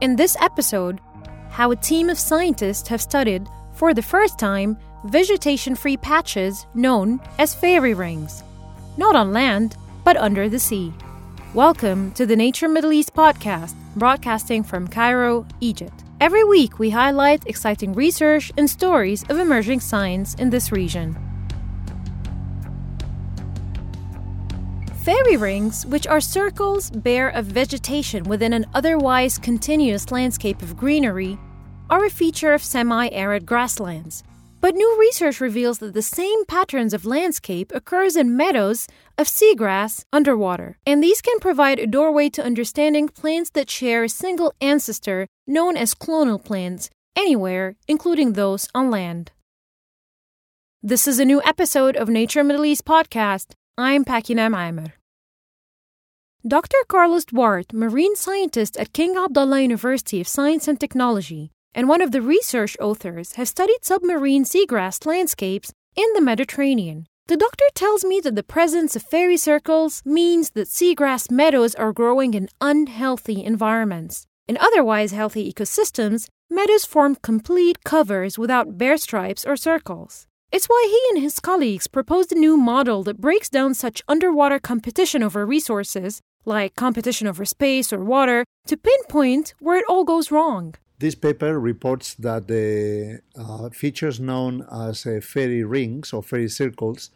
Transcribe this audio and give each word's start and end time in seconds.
In 0.00 0.14
this 0.14 0.36
episode, 0.40 1.00
how 1.50 1.72
a 1.72 1.76
team 1.76 2.08
of 2.08 2.20
scientists 2.20 2.86
have 2.86 3.02
studied, 3.02 3.48
for 3.72 3.92
the 3.92 4.00
first 4.00 4.38
time, 4.38 4.78
vegetation 5.06 5.74
free 5.74 5.96
patches 5.96 6.66
known 6.72 7.20
as 7.40 7.52
fairy 7.52 7.94
rings. 7.94 8.44
Not 8.96 9.16
on 9.16 9.32
land, 9.32 9.76
but 10.04 10.16
under 10.16 10.48
the 10.48 10.60
sea. 10.60 10.92
Welcome 11.52 12.12
to 12.12 12.26
the 12.26 12.36
Nature 12.36 12.68
Middle 12.68 12.92
East 12.92 13.12
podcast, 13.12 13.74
broadcasting 13.96 14.62
from 14.62 14.86
Cairo, 14.86 15.44
Egypt. 15.58 16.04
Every 16.20 16.44
week, 16.44 16.78
we 16.78 16.90
highlight 16.90 17.48
exciting 17.48 17.92
research 17.92 18.52
and 18.56 18.70
stories 18.70 19.24
of 19.28 19.40
emerging 19.40 19.80
science 19.80 20.34
in 20.34 20.50
this 20.50 20.70
region. 20.70 21.27
Fairy 25.08 25.38
rings, 25.38 25.86
which 25.86 26.06
are 26.06 26.20
circles 26.20 26.90
bare 26.90 27.30
of 27.30 27.46
vegetation 27.46 28.24
within 28.24 28.52
an 28.52 28.66
otherwise 28.74 29.38
continuous 29.38 30.10
landscape 30.12 30.60
of 30.60 30.76
greenery, 30.76 31.38
are 31.88 32.04
a 32.04 32.10
feature 32.10 32.52
of 32.52 32.62
semi 32.62 33.08
arid 33.08 33.46
grasslands. 33.46 34.22
But 34.60 34.74
new 34.74 35.00
research 35.00 35.40
reveals 35.40 35.78
that 35.78 35.94
the 35.94 36.02
same 36.02 36.44
patterns 36.44 36.92
of 36.92 37.06
landscape 37.06 37.72
occurs 37.74 38.16
in 38.16 38.36
meadows 38.36 38.86
of 39.16 39.28
seagrass 39.28 40.04
underwater, 40.12 40.76
and 40.84 41.02
these 41.02 41.22
can 41.22 41.38
provide 41.38 41.78
a 41.78 41.86
doorway 41.86 42.28
to 42.28 42.44
understanding 42.44 43.08
plants 43.08 43.48
that 43.54 43.70
share 43.70 44.04
a 44.04 44.10
single 44.10 44.52
ancestor 44.60 45.26
known 45.46 45.78
as 45.78 45.94
clonal 45.94 46.44
plants 46.44 46.90
anywhere, 47.16 47.76
including 47.88 48.34
those 48.34 48.68
on 48.74 48.90
land. 48.90 49.32
This 50.82 51.08
is 51.08 51.18
a 51.18 51.24
new 51.24 51.40
episode 51.46 51.96
of 51.96 52.10
Nature 52.10 52.44
Middle 52.44 52.66
East 52.66 52.84
podcast. 52.84 53.54
I'm 53.78 54.04
Pakina 54.04 54.52
Maimer. 54.52 54.97
Dr. 56.48 56.78
Carlos 56.88 57.26
Duarte, 57.26 57.76
marine 57.76 58.16
scientist 58.16 58.78
at 58.78 58.94
King 58.94 59.18
Abdullah 59.18 59.60
University 59.60 60.18
of 60.18 60.26
Science 60.26 60.66
and 60.66 60.80
Technology, 60.80 61.50
and 61.74 61.90
one 61.90 62.00
of 62.00 62.10
the 62.10 62.22
research 62.22 62.74
authors, 62.80 63.32
have 63.34 63.48
studied 63.48 63.84
submarine 63.84 64.44
seagrass 64.44 65.04
landscapes 65.04 65.74
in 65.94 66.06
the 66.14 66.22
Mediterranean. 66.22 67.06
The 67.26 67.36
doctor 67.36 67.66
tells 67.74 68.02
me 68.02 68.20
that 68.20 68.34
the 68.34 68.42
presence 68.42 68.96
of 68.96 69.02
fairy 69.02 69.36
circles 69.36 70.00
means 70.06 70.50
that 70.50 70.68
seagrass 70.68 71.30
meadows 71.30 71.74
are 71.74 71.92
growing 71.92 72.32
in 72.32 72.48
unhealthy 72.62 73.44
environments. 73.44 74.26
In 74.46 74.56
otherwise 74.56 75.12
healthy 75.12 75.52
ecosystems, 75.52 76.28
meadows 76.48 76.86
form 76.86 77.16
complete 77.16 77.84
covers 77.84 78.38
without 78.38 78.78
bare 78.78 78.96
stripes 78.96 79.44
or 79.44 79.54
circles. 79.54 80.27
It's 80.50 80.66
why 80.66 80.86
he 80.88 81.14
and 81.14 81.22
his 81.22 81.40
colleagues 81.40 81.86
proposed 81.86 82.32
a 82.32 82.34
new 82.34 82.56
model 82.56 83.02
that 83.04 83.20
breaks 83.20 83.48
down 83.48 83.74
such 83.74 84.02
underwater 84.08 84.58
competition 84.58 85.22
over 85.22 85.44
resources 85.44 86.20
like 86.48 86.74
competition 86.74 87.26
over 87.28 87.44
space 87.44 87.92
or 87.92 88.02
water, 88.02 88.44
to 88.66 88.76
pinpoint 88.76 89.54
where 89.60 89.78
it 89.78 89.84
all 89.88 90.04
goes 90.04 90.30
wrong. 90.30 90.74
This 90.98 91.14
paper 91.14 91.60
reports 91.60 92.14
that 92.14 92.48
the 92.48 93.20
uh, 93.38 93.68
features 93.70 94.18
known 94.18 94.66
as 94.72 95.06
uh, 95.06 95.20
fairy 95.22 95.62
rings 95.62 96.12
or 96.12 96.22
fairy 96.22 96.48
circles, 96.48 97.10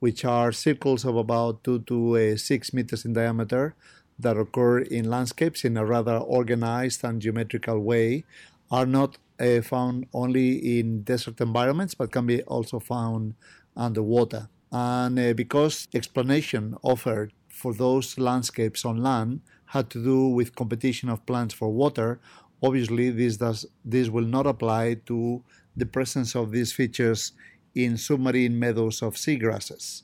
which 0.00 0.24
are 0.24 0.50
circles 0.50 1.04
of 1.04 1.16
about 1.16 1.62
2 1.62 1.80
to 1.80 2.16
uh, 2.16 2.36
6 2.36 2.72
meters 2.72 3.04
in 3.04 3.12
diameter 3.12 3.74
that 4.18 4.36
occur 4.36 4.80
in 4.80 5.08
landscapes 5.08 5.64
in 5.64 5.76
a 5.76 5.84
rather 5.84 6.16
organized 6.16 7.04
and 7.04 7.22
geometrical 7.22 7.78
way, 7.78 8.24
are 8.70 8.86
not 8.86 9.18
uh, 9.40 9.62
found 9.62 10.06
only 10.12 10.78
in 10.78 11.02
desert 11.02 11.40
environments 11.40 11.94
but 11.94 12.12
can 12.12 12.26
be 12.26 12.42
also 12.42 12.78
found 12.78 13.34
underwater. 13.76 14.48
And 14.70 15.18
uh, 15.18 15.32
because 15.32 15.88
explanation 15.94 16.76
offered 16.82 17.32
for 17.48 17.74
those 17.74 18.18
landscapes 18.18 18.84
on 18.84 18.98
land 18.98 19.40
had 19.66 19.90
to 19.90 20.02
do 20.02 20.28
with 20.28 20.54
competition 20.54 21.08
of 21.08 21.24
plants 21.26 21.54
for 21.54 21.68
water. 21.70 22.20
Obviously, 22.62 23.10
this 23.10 23.36
does 23.36 23.66
this 23.84 24.08
will 24.08 24.24
not 24.24 24.46
apply 24.46 24.94
to 25.06 25.42
the 25.76 25.86
presence 25.86 26.34
of 26.34 26.50
these 26.50 26.72
features 26.72 27.32
in 27.74 27.96
submarine 27.96 28.58
meadows 28.58 29.02
of 29.02 29.14
seagrasses. 29.14 30.02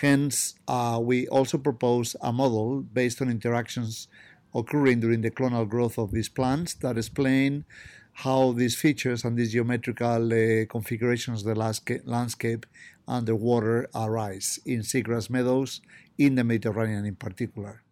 Hence, 0.00 0.54
uh, 0.66 0.98
we 1.00 1.28
also 1.28 1.56
propose 1.58 2.16
a 2.20 2.32
model 2.32 2.80
based 2.80 3.22
on 3.22 3.30
interactions 3.30 4.08
occurring 4.54 5.00
during 5.00 5.20
the 5.20 5.30
clonal 5.30 5.68
growth 5.68 5.98
of 5.98 6.10
these 6.10 6.28
plants 6.28 6.74
that 6.74 6.98
explain 6.98 7.64
how 8.14 8.52
these 8.52 8.76
features 8.76 9.24
and 9.24 9.36
these 9.36 9.52
geometrical 9.52 10.32
uh, 10.32 10.64
configurations 10.66 11.44
of 11.44 11.54
the 11.54 12.00
landscape 12.04 12.66
underwater 13.06 13.88
arise 13.94 14.58
in 14.64 14.80
seagrass 14.80 15.28
meadows 15.28 15.80
in 16.16 16.36
the 16.36 16.44
Mediterranean 16.44 17.04
in 17.04 17.16
particular. 17.16 17.82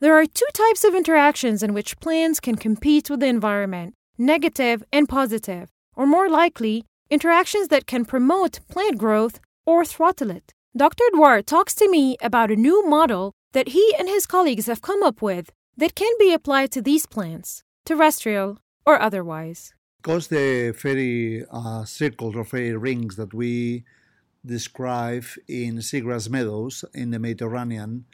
There 0.00 0.16
are 0.18 0.26
two 0.26 0.46
types 0.54 0.84
of 0.84 0.94
interactions 0.94 1.62
in 1.62 1.74
which 1.74 2.00
plants 2.00 2.40
can 2.40 2.56
compete 2.56 3.10
with 3.10 3.20
the 3.20 3.26
environment 3.26 3.94
negative 4.18 4.84
and 4.92 5.08
positive, 5.08 5.68
or 5.96 6.06
more 6.06 6.28
likely, 6.28 6.84
interactions 7.10 7.68
that 7.68 7.86
can 7.86 8.04
promote 8.04 8.60
plant 8.68 8.98
growth 8.98 9.40
or 9.66 9.84
throttle 9.84 10.30
it. 10.30 10.52
Dr. 10.76 11.04
Duarte 11.12 11.44
talks 11.44 11.74
to 11.74 11.90
me 11.90 12.16
about 12.22 12.50
a 12.50 12.56
new 12.56 12.86
model 12.88 13.32
that 13.52 13.68
he 13.68 13.94
and 13.98 14.08
his 14.08 14.26
colleagues 14.26 14.66
have 14.66 14.80
come 14.80 15.02
up 15.02 15.20
with 15.20 15.50
that 15.76 15.94
can 15.94 16.12
be 16.18 16.32
applied 16.32 16.70
to 16.72 16.82
these 16.82 17.06
plants, 17.06 17.62
terrestrial 17.84 18.58
or 18.86 19.00
otherwise. 19.00 19.74
Because 20.02 20.28
the 20.28 20.72
fairy 20.76 21.44
uh, 21.50 21.84
circles 21.84 22.34
or 22.34 22.44
fairy 22.44 22.76
rings 22.76 23.16
that 23.16 23.32
we 23.32 23.84
describe 24.44 25.24
in 25.46 25.76
seagrass 25.76 26.28
meadows 26.28 26.84
in 26.92 27.10
the 27.12 27.18
Mediterranean 27.18 28.04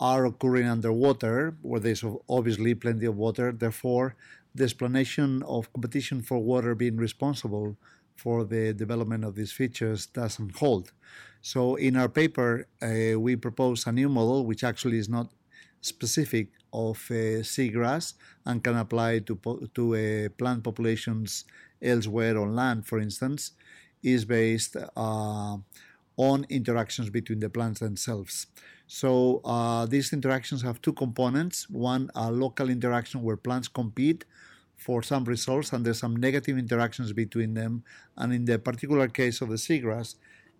are 0.00 0.24
occurring 0.24 0.66
underwater, 0.66 1.56
where 1.62 1.80
there's 1.80 2.04
obviously 2.28 2.74
plenty 2.74 3.06
of 3.06 3.16
water. 3.16 3.52
Therefore, 3.52 4.16
the 4.54 4.64
explanation 4.64 5.42
of 5.42 5.72
competition 5.72 6.22
for 6.22 6.38
water 6.38 6.74
being 6.74 6.96
responsible 6.96 7.76
for 8.16 8.44
the 8.44 8.72
development 8.72 9.24
of 9.24 9.34
these 9.34 9.52
features 9.52 10.06
doesn't 10.06 10.56
hold. 10.56 10.92
So, 11.40 11.76
in 11.76 11.96
our 11.96 12.08
paper, 12.08 12.66
uh, 12.82 13.18
we 13.18 13.36
propose 13.36 13.86
a 13.86 13.92
new 13.92 14.08
model 14.08 14.44
which 14.46 14.64
actually 14.64 14.98
is 14.98 15.08
not 15.08 15.32
specific 15.80 16.48
of 16.72 16.96
uh, 17.10 17.42
seagrass 17.42 18.14
and 18.44 18.62
can 18.62 18.76
apply 18.76 19.20
to, 19.20 19.38
to 19.74 19.94
uh, 19.94 20.28
plant 20.36 20.64
populations 20.64 21.44
elsewhere 21.80 22.38
on 22.38 22.54
land, 22.54 22.86
for 22.86 22.98
instance 22.98 23.52
is 24.02 24.24
based 24.24 24.76
uh, 24.96 25.56
on 26.16 26.46
interactions 26.48 27.10
between 27.10 27.40
the 27.40 27.50
plants 27.50 27.80
themselves. 27.80 28.46
So 28.86 29.40
uh, 29.44 29.86
these 29.86 30.12
interactions 30.12 30.62
have 30.62 30.80
two 30.80 30.92
components. 30.92 31.68
One, 31.68 32.10
a 32.14 32.30
local 32.30 32.70
interaction 32.70 33.22
where 33.22 33.36
plants 33.36 33.68
compete 33.68 34.24
for 34.76 35.02
some 35.02 35.24
resource 35.24 35.72
and 35.72 35.84
there's 35.84 35.98
some 35.98 36.16
negative 36.16 36.56
interactions 36.56 37.12
between 37.12 37.54
them. 37.54 37.84
And 38.16 38.32
in 38.32 38.44
the 38.44 38.58
particular 38.58 39.08
case 39.08 39.40
of 39.40 39.48
the 39.48 39.56
seagrass, 39.56 40.14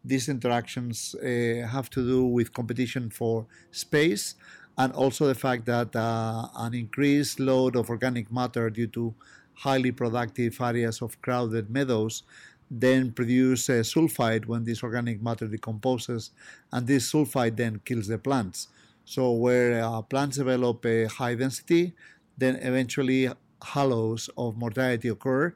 these 0.05 0.29
interactions 0.29 1.15
uh, 1.17 1.67
have 1.67 1.91
to 1.91 2.07
do 2.07 2.25
with 2.25 2.53
competition 2.53 3.11
for 3.11 3.47
space 3.71 4.35
and 4.79 4.93
also 4.93 5.27
the 5.27 5.35
fact 5.35 5.67
that 5.67 5.95
uh, 5.95 6.49
an 6.57 6.73
increased 6.73 7.41
load 7.41 7.77
of 7.77 7.91
organic 7.91 8.33
matter 8.33 8.71
due 8.71 8.87
to 8.87 9.15
highly 9.55 9.91
productive 9.91 10.61
areas 10.61 11.03
of 11.03 11.21
crowded 11.21 11.69
meadows 11.69 12.23
then 12.71 13.13
produce 13.13 13.69
a 13.69 13.81
sulfide 13.81 14.47
when 14.47 14.65
this 14.65 14.83
organic 14.83 15.23
matter 15.23 15.47
decomposes, 15.47 16.31
and 16.73 16.87
this 16.87 17.11
sulfide 17.11 17.57
then 17.57 17.81
kills 17.85 18.09
the 18.09 18.19
plants. 18.19 18.69
So 19.05 19.33
where 19.33 19.83
uh, 19.83 20.03
plants 20.03 20.37
develop 20.37 20.85
a 20.85 21.07
high 21.07 21.35
density, 21.35 21.95
then 22.37 22.57
eventually 22.57 23.31
halos 23.65 24.29
of 24.37 24.57
mortality 24.57 25.09
occur 25.09 25.55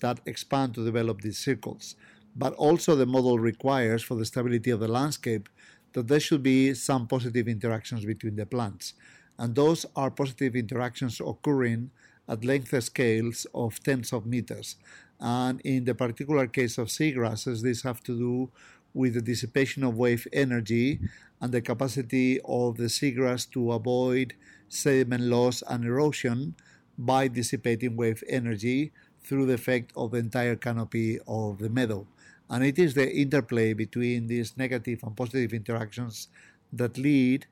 that 0.00 0.20
expand 0.26 0.74
to 0.74 0.84
develop 0.84 1.20
these 1.20 1.38
circles. 1.38 1.96
But 2.34 2.54
also 2.54 2.96
the 2.96 3.06
model 3.06 3.38
requires 3.38 4.02
for 4.02 4.16
the 4.16 4.24
stability 4.24 4.70
of 4.70 4.80
the 4.80 4.88
landscape 4.88 5.48
that 5.94 6.08
there 6.08 6.20
should 6.20 6.42
be 6.42 6.74
some 6.74 7.06
positive 7.06 7.48
interactions 7.48 8.04
between 8.04 8.36
the 8.36 8.46
plants. 8.46 8.94
And 9.38 9.54
those 9.54 9.86
are 9.96 10.10
positive 10.10 10.54
interactions 10.54 11.20
occurring 11.20 11.90
at 12.28 12.44
length 12.44 12.80
scales 12.82 13.46
of 13.54 13.82
tens 13.82 14.12
of 14.12 14.26
meters. 14.26 14.76
And 15.18 15.60
in 15.62 15.84
the 15.84 15.94
particular 15.94 16.46
case 16.46 16.78
of 16.78 16.88
seagrasses, 16.88 17.62
these 17.62 17.82
have 17.82 18.02
to 18.04 18.16
do 18.16 18.50
with 18.92 19.14
the 19.14 19.22
dissipation 19.22 19.82
of 19.82 19.96
wave 19.96 20.26
energy 20.32 21.00
and 21.40 21.52
the 21.52 21.60
capacity 21.60 22.40
of 22.44 22.76
the 22.76 22.84
seagrass 22.84 23.50
to 23.50 23.72
avoid 23.72 24.34
sediment 24.68 25.24
loss 25.24 25.62
and 25.68 25.84
erosion 25.84 26.54
by 26.96 27.28
dissipating 27.28 27.96
wave 27.96 28.22
energy 28.28 28.92
through 29.22 29.46
the 29.46 29.54
effect 29.54 29.92
of 29.96 30.12
the 30.12 30.18
entire 30.18 30.54
canopy 30.54 31.18
of 31.26 31.58
the 31.58 31.68
meadow. 31.68 32.06
And 32.50 32.64
it 32.64 32.78
is 32.78 32.94
the 32.94 33.10
interplay 33.10 33.72
between 33.72 34.26
these 34.26 34.56
negative 34.56 35.00
and 35.02 35.16
positive 35.16 35.52
interactions 35.52 36.28
that 36.72 36.98
lead 36.98 37.46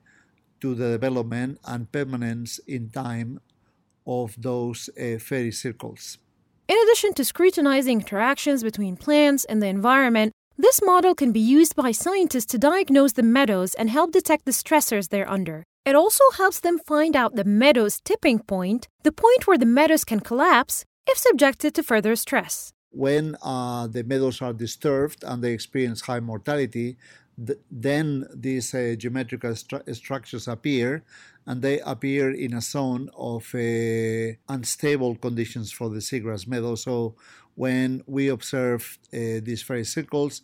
to 0.61 0.75
the 0.75 0.91
development 0.91 1.59
and 1.65 1.91
permanence 1.91 2.59
in 2.67 2.89
time 2.89 3.39
of 4.05 4.35
those 4.41 4.89
uh, 4.89 5.17
fairy 5.19 5.51
circles. 5.51 6.17
In 6.67 6.77
addition 6.83 7.13
to 7.15 7.25
scrutinizing 7.25 7.99
interactions 7.99 8.63
between 8.63 8.95
plants 8.95 9.43
and 9.45 9.61
the 9.61 9.67
environment, 9.67 10.31
this 10.57 10.81
model 10.83 11.15
can 11.15 11.31
be 11.31 11.39
used 11.39 11.75
by 11.75 11.91
scientists 11.91 12.45
to 12.47 12.57
diagnose 12.57 13.13
the 13.13 13.23
meadows 13.23 13.73
and 13.73 13.89
help 13.89 14.11
detect 14.11 14.45
the 14.45 14.51
stressors 14.51 15.09
they're 15.09 15.29
under. 15.29 15.63
It 15.85 15.95
also 15.95 16.23
helps 16.37 16.59
them 16.59 16.79
find 16.79 17.15
out 17.15 17.35
the 17.35 17.43
meadow's 17.43 17.99
tipping 17.99 18.39
point, 18.39 18.87
the 19.03 19.11
point 19.11 19.47
where 19.47 19.57
the 19.57 19.65
meadows 19.65 20.05
can 20.05 20.19
collapse 20.19 20.85
if 21.07 21.17
subjected 21.17 21.73
to 21.75 21.83
further 21.83 22.15
stress. 22.15 22.71
When 22.93 23.35
uh, 23.41 23.87
the 23.87 24.03
meadows 24.03 24.41
are 24.41 24.53
disturbed 24.53 25.23
and 25.23 25.43
they 25.43 25.51
experience 25.51 26.01
high 26.01 26.19
mortality, 26.19 26.97
th- 27.43 27.59
then 27.71 28.27
these 28.33 28.73
uh, 28.73 28.95
geometrical 28.97 29.51
stru- 29.51 29.95
structures 29.95 30.47
appear 30.47 31.03
and 31.45 31.61
they 31.61 31.79
appear 31.79 32.31
in 32.31 32.53
a 32.53 32.61
zone 32.61 33.09
of 33.17 33.53
uh, 33.55 34.37
unstable 34.47 35.15
conditions 35.15 35.71
for 35.71 35.89
the 35.89 35.99
seagrass 35.99 36.47
meadow. 36.47 36.75
So 36.75 37.15
when 37.55 38.03
we 38.05 38.29
observe 38.29 38.99
uh, 39.11 39.41
these 39.43 39.63
fairy 39.63 39.85
circles, 39.85 40.41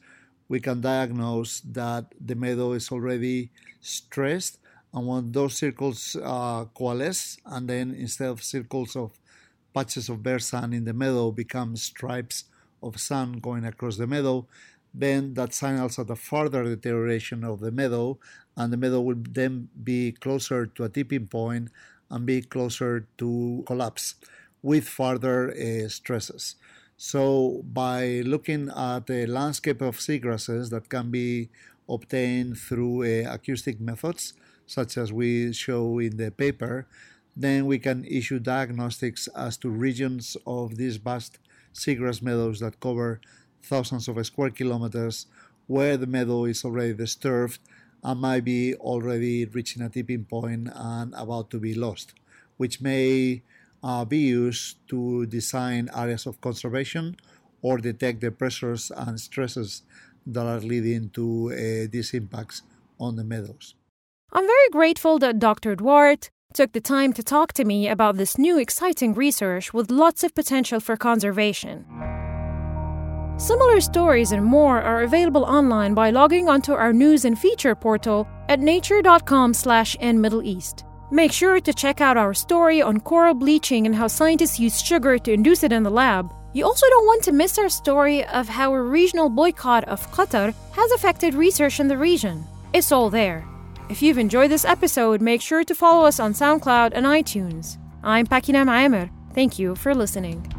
we 0.48 0.60
can 0.60 0.82
diagnose 0.82 1.62
that 1.62 2.06
the 2.20 2.36
meadow 2.36 2.74
is 2.74 2.92
already 2.92 3.52
stressed 3.82 4.58
and 4.94 5.08
when 5.08 5.32
those 5.32 5.56
circles 5.56 6.16
uh, 6.24 6.66
coalesce 6.74 7.38
and 7.46 7.70
then 7.70 7.94
instead 7.94 8.30
of 8.30 8.44
circles 8.44 8.96
of 8.96 9.12
patches 9.74 10.10
of 10.10 10.24
bare 10.24 10.40
sand 10.40 10.74
in 10.74 10.86
the 10.86 10.94
meadow 10.94 11.32
become 11.32 11.76
stripes 11.76 12.46
of 12.82 13.00
sand 13.00 13.42
going 13.42 13.66
across 13.66 13.98
the 13.98 14.08
meadow. 14.08 14.48
Then 14.94 15.34
that 15.36 15.54
signals 15.54 16.00
a 16.00 16.16
further 16.16 16.64
deterioration 16.64 17.44
of 17.44 17.60
the 17.60 17.72
meadow 17.72 18.18
and 18.58 18.74
the 18.74 18.78
meadow 18.78 19.02
will 19.02 19.24
then 19.30 19.70
be 19.84 20.12
closer 20.14 20.66
to 20.66 20.84
a 20.84 20.90
tipping 20.90 21.28
point 21.28 21.70
and 22.10 22.26
be 22.26 22.42
closer 22.42 23.08
to 23.18 23.64
collapse 23.68 24.16
with 24.62 24.88
further 24.88 25.52
uh, 25.52 25.88
stresses. 25.88 26.56
So 26.98 27.64
by 27.72 28.22
looking 28.26 28.70
at 28.76 29.08
the 29.08 29.26
landscape 29.28 29.82
of 29.82 29.98
seagrasses 29.98 30.70
that 30.72 30.90
can 30.90 31.12
be 31.12 31.50
obtained 31.88 32.58
through 32.58 33.04
uh, 33.04 33.34
acoustic 33.34 33.80
methods 33.80 34.34
such 34.66 34.98
as 34.98 35.12
we 35.12 35.54
show 35.54 36.00
in 36.00 36.18
the 36.18 36.30
paper, 36.30 36.88
then 37.36 37.66
we 37.66 37.80
can 37.80 38.06
issue 38.06 38.40
diagnostics 38.40 39.28
as 39.36 39.58
to 39.58 39.70
regions 39.70 40.36
of 40.46 40.78
these 40.78 40.98
vast 40.98 41.40
seagrass 41.74 42.22
meadows 42.22 42.60
that 42.60 42.80
cover 42.80 43.22
thousands 43.64 44.08
of 44.08 44.26
square 44.26 44.50
kilometers 44.50 45.28
where 45.68 45.98
the 45.98 46.08
meadow 46.08 46.46
is 46.46 46.66
already 46.66 46.94
disturbed 46.94 47.60
and 48.04 48.20
might 48.20 48.44
be 48.44 48.74
already 48.76 49.46
reaching 49.46 49.84
a 49.84 49.90
tipping 49.90 50.26
point 50.26 50.70
and 50.74 51.14
about 51.16 51.50
to 51.52 51.60
be 51.60 51.74
lost, 51.74 52.14
which 52.58 52.82
may 52.82 53.42
uh, 53.84 54.04
be 54.06 54.18
used 54.18 54.78
to 54.88 55.26
design 55.28 55.90
areas 55.96 56.26
of 56.26 56.42
conservation 56.42 57.16
or 57.62 57.78
detect 57.78 58.22
the 58.22 58.32
pressures 58.32 58.92
and 58.96 59.20
stresses 59.20 59.84
that 60.26 60.46
are 60.46 60.60
leading 60.60 61.10
to 61.10 61.52
uh, 61.52 61.88
these 61.92 62.14
impacts 62.14 62.62
on 63.00 63.16
the 63.16 63.24
meadows. 63.24 63.76
I'm 64.32 64.46
very 64.46 64.70
grateful 64.72 65.20
that 65.20 65.40
Dr. 65.40 65.76
Duarte 65.76 66.30
took 66.56 66.72
the 66.72 66.82
time 66.82 67.14
to 67.14 67.22
talk 67.22 67.54
to 67.54 67.64
me 67.64 67.88
about 67.88 68.18
this 68.18 68.40
new 68.40 68.58
exciting 68.58 69.14
research 69.14 69.72
with 69.72 69.92
lots 69.92 70.24
of 70.24 70.34
potential 70.34 70.80
for 70.80 70.98
conservation. 70.98 71.86
Similar 73.38 73.82
stories 73.82 74.32
and 74.32 74.44
more 74.44 74.82
are 74.82 75.04
available 75.04 75.44
online 75.44 75.94
by 75.94 76.10
logging 76.10 76.50
onto 76.50 76.74
our 76.74 76.92
news 76.92 77.24
and 77.24 77.38
feature 77.38 77.76
portal 77.76 78.28
at 78.50 78.60
nature.com 78.60 79.54
slash 79.54 79.96
East. 80.02 80.86
Make 81.12 81.32
sure 81.32 81.60
to 81.60 81.72
check 81.72 82.02
out 82.02 82.18
our 82.18 82.34
story 82.34 82.82
on 82.82 83.00
coral 83.00 83.36
bleaching 83.36 83.86
and 83.86 83.96
how 83.96 84.08
scientists 84.08 84.60
use 84.60 84.82
sugar 84.82 85.20
to 85.20 85.32
induce 85.32 85.64
it 85.64 85.72
in 85.72 85.84
the 85.84 85.92
lab. 85.92 86.34
You 86.54 86.66
also 86.66 86.88
don't 86.90 87.06
want 87.06 87.24
to 87.26 87.32
miss 87.32 87.60
our 87.60 87.70
story 87.70 88.26
of 88.26 88.50
how 88.50 88.74
a 88.74 88.82
regional 88.82 89.30
boycott 89.30 89.84
of 89.84 90.06
Qatar 90.12 90.56
has 90.72 90.92
affected 90.94 91.36
research 91.36 91.80
in 91.80 91.88
the 91.88 91.98
region. 91.98 92.44
It's 92.74 92.92
all 92.92 93.12
there. 93.12 93.48
If 93.90 94.04
you've 94.04 94.20
enjoyed 94.20 94.52
this 94.52 94.66
episode, 94.66 95.20
make 95.20 95.42
sure 95.42 95.64
to 95.64 95.74
follow 95.74 96.06
us 96.06 96.20
on 96.20 96.34
SoundCloud 96.34 96.92
and 96.94 97.08
iTunes. 97.08 97.80
I'm 98.04 98.28
Pakina 98.28 98.64
Maemer. 98.64 99.10
Thank 99.34 99.58
you 99.58 99.76
for 99.76 99.96
listening. 99.96 100.59